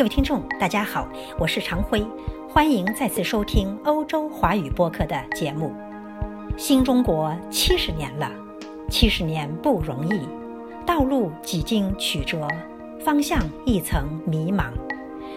[0.00, 1.06] 各位听众，大家好，
[1.38, 2.02] 我是常辉，
[2.48, 5.74] 欢迎再次收听欧洲华语播客的节目。
[6.56, 8.32] 新中国七十年了，
[8.88, 10.26] 七十年不容易，
[10.86, 12.48] 道路几经曲折，
[13.04, 14.70] 方向一层迷茫。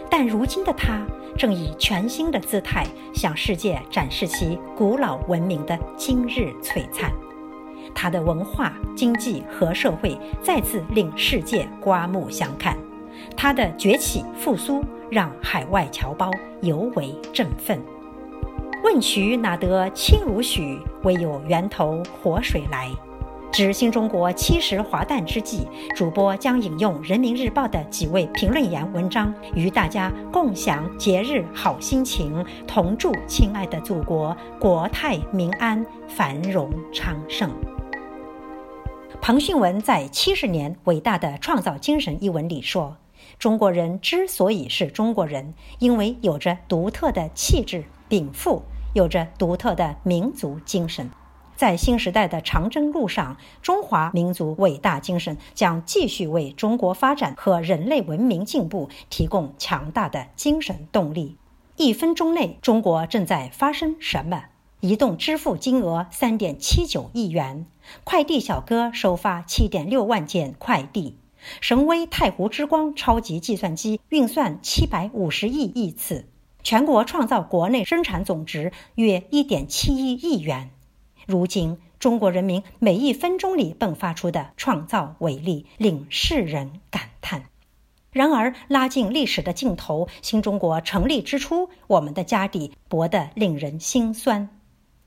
[0.09, 1.05] 但如今的他
[1.37, 7.11] 正以全新的姿态向世界展示其古老文明的今日璀璨。
[7.93, 12.77] 他的文化、经济和社会再次令世界刮目相看。
[13.35, 17.79] 他的崛起复苏让海外侨胞尤为振奋。
[18.83, 20.79] 问渠哪得清如许？
[21.03, 22.89] 唯有源头活水来。
[23.51, 37.49] 值新中国七十华诞之际，主播将引用《人民日报》的几位评论员文章，与大家共享节日好心情，同祝亲爱的祖国国泰民安、繁荣昌盛。
[39.21, 42.97] 彭训文在《七十年伟大的创造精神》一文里说。
[43.39, 51.09] 中国人之所以是中国人，因为有着独特的气质禀赋，有着独特的民族精神。
[51.55, 61.37] 在新时代的长征路上，中华民族伟大精神将继续为中国发展和人类文明进步提供强大的精神动力。
[61.77, 64.45] 一分钟内，中国正在发生什么？
[64.79, 67.65] 移动支付金额三点七九亿元，
[68.03, 71.17] 快递小哥收发七点六万件快递。
[71.61, 76.25] 神威太湖之光超级计算机运算七百五十亿亿次，
[76.63, 80.71] 全国创造国内生产总值约一点七一亿元。
[81.25, 87.45] 如今，中国人民每一分钟里迸发出的创造伟力，令世人感叹。
[88.11, 94.49] 然而，拉近历史的镜头，新中国成立之初，我们的家底薄得令人心酸。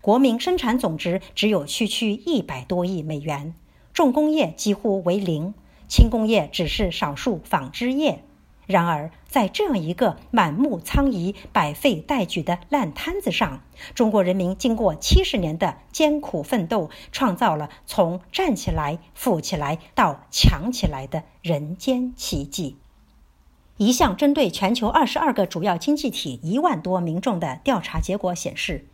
[0.00, 3.54] 国民生产总值只有区区一百多亿美元，
[3.92, 5.54] 重工业几乎为零。
[5.88, 8.22] 轻工业只是少数纺织业，
[8.66, 13.60] 然而在这样一个满目疮痍、百废待举的烂摊子上，
[13.94, 22.76] 中国人民经过七十年的艰苦奋斗，创造了从站起来、富起来到强起来的人间奇迹。
[23.76, 28.86] 一项针对全球二十二个主要经济体一万多民众的调查结果显示，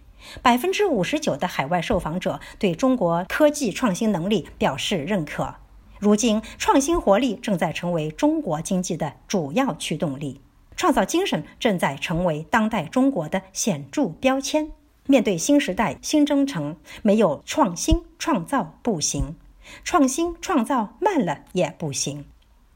[0.43, 5.55] 百分之五十九的海外受访者对中国科技创新能力表示认可。
[6.03, 10.41] 如今，创新活力正在成为中国经济的主要驱动力，
[10.75, 14.73] 创造精神正在成为当代中国的显著标签。
[15.07, 19.37] 面对新时代新征程，没有创新创造不行，
[19.85, 22.25] 创新创造慢了也不行。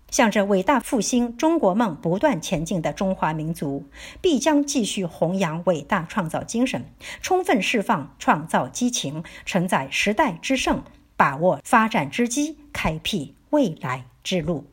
[0.09, 3.85] 向着伟大复兴中国梦不断前进的中华民族，
[4.21, 6.85] 必将继续弘扬伟大创造精神，
[7.21, 10.85] 充分释放创造激情，承载时代之盛。
[11.17, 14.65] 把握发展之机，开辟未来之路。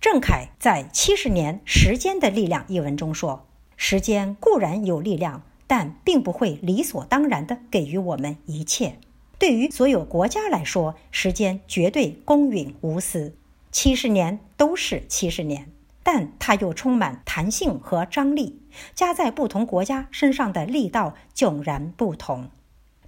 [0.00, 3.46] 郑恺在《七十年时间的力量》一文中说
[3.76, 8.96] ：“时间固然有力量，但并不会理所当然地给予我们一切。
[9.38, 13.34] 对于所有国家来说，时间绝对公允无私。
[13.70, 15.68] 七十年都是七十年，
[16.02, 18.60] 但它又充满弹性和张力，
[18.94, 22.50] 加在不同国家身上的力道迥然不同。”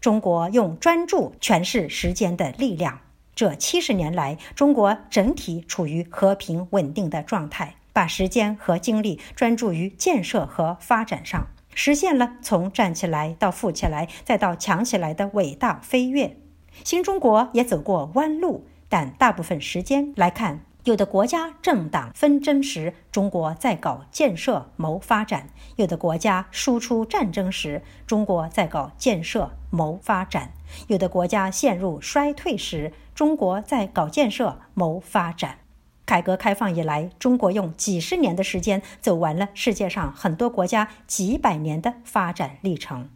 [0.02, 2.98] 中国用专注诠释时间的力量。
[3.36, 16.36] 这七十年来，中国整体处于和平稳定的状态，把时间和精力专注于建设和发展上，实现了从站起来到富起来再到强起来的伟大飞跃。
[16.82, 20.64] 新中国也走过弯路，但大部分时间来看。
[20.84, 25.42] 有的国家政党纷争时，中国在搞建设谋发展；
[25.76, 30.48] 有的国家输出战争时，中国在搞建设谋发展；
[30.88, 35.58] 有的国家陷入衰退时，中国在搞建设谋发展。
[36.04, 43.08] 改革开放以来，中国用几十年的时间走完了世界上很多国家几百年的发展历程。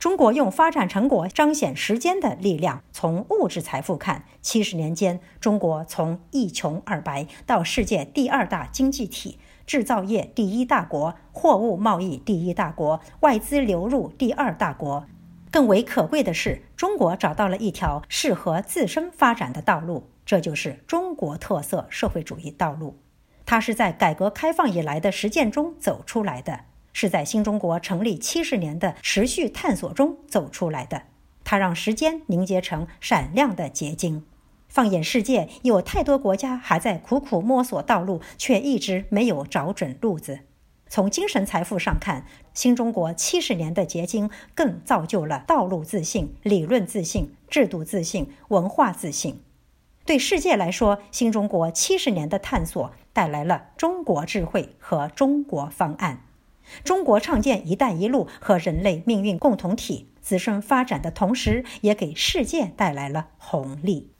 [0.00, 2.82] 中国用发展成果彰显时间的力量。
[2.90, 15.04] 从物质财富看，七十年间，中国从一穷二白到世界第二大经济体、制造业第一大国、货物贸易第一大国、外资流入第二大国。
[15.50, 22.98] 更为可贵的是，中国找到了一条适合自身发展的道路，这就是中国特色社会主义道路。
[23.44, 26.60] 它是在改革开放以来的实践中走出来的。
[26.92, 31.02] 是在新中国成立七十年的持续探索中走出来的。
[31.44, 34.24] 它让时间凝结成闪亮的结晶。
[34.68, 40.40] 放眼世界，有太多国家还在苦苦摸索道路，却一直没有找准路子。
[40.88, 49.42] 从精神财富上看，新中国七十年的结晶更造就了道路自信、理论自信、制度自信、文化自信。
[50.04, 56.24] 对世界来说，新中国七十年的探索带来了中国智慧和中国方案。
[56.84, 64.10] 中国创建“一带一路”和人类命运共同体，自身发展的同时，也给世界带来了红利。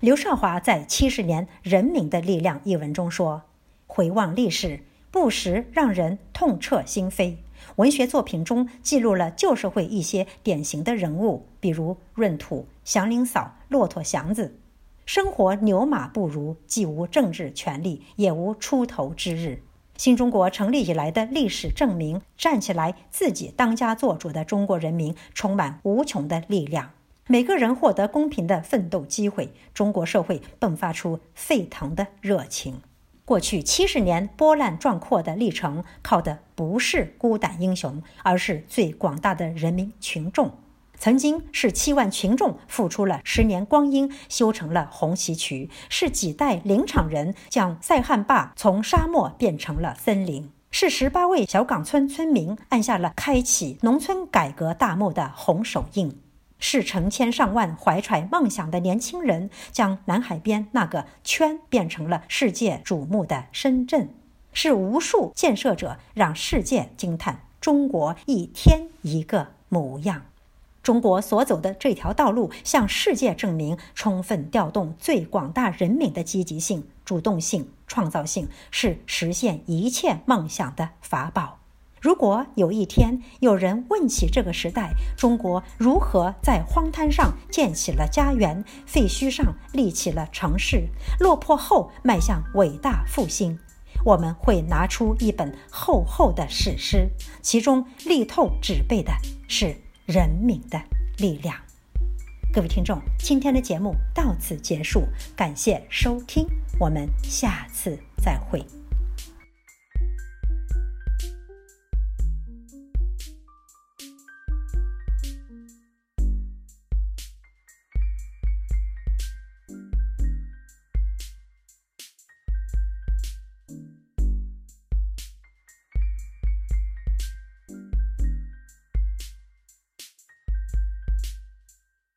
[0.00, 3.42] 刘少华在《七十年人民的力量》一文中说
[3.86, 4.80] ：“回望历史，
[5.10, 7.36] 不时让人痛彻心扉。
[7.76, 14.56] 文学作品中记录了旧社会一些典型的人物，比如闰土、祥林嫂、骆驼祥子。
[15.04, 19.62] 生活牛马不如，既无政治权利，也无出头之日。
[20.00, 26.92] 新中国成立以来的历史证明，站起来自己当家作主的中国人民充满无穷的力量。”
[27.28, 32.80] 每个人获得公平的奋斗机会，中国社会迸发出沸腾的热情。
[33.26, 40.50] 过去七十年波澜壮阔的历程，靠的不是孤胆英雄，而是最广大的人民群众。
[41.00, 56.20] 曾经是七万群众付出了十年光阴，修成了红旗渠；是几代林场人将塞罕坝从沙漠变成了森林；是十八位小岗村村民按下了开启农村改革大幕的红手印。
[56.58, 64.08] 是成千上万怀揣梦想的年轻人，将南海边那个圈变成了世界瞩目的深圳；
[64.52, 70.20] 是无数建设者让世界惊叹中国一天一个模样。
[70.82, 81.58] 中国所走的这条道路，向世界证明，充分调动最广大人民的积极性、主动性、创造性，是实现一切梦想的法宝。
[82.00, 90.88] 如果有一天有人问起这个时代中国如何在荒滩上建起了家园，废墟上立起了城市，
[91.18, 93.58] 落魄后迈向伟大复兴，
[94.02, 97.06] 我们会拿出一本厚厚的史诗，
[97.42, 99.12] 其中力透纸背的
[99.46, 99.76] 是
[100.10, 100.80] 人民的
[101.18, 101.54] 力量。
[102.52, 105.04] 各位听众，今天的节目到此结束，
[105.36, 106.44] 感谢收听，
[106.80, 108.60] 我们下次再会。